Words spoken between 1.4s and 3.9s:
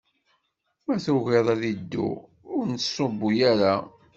ad iddu, ur nettṣubbu ara.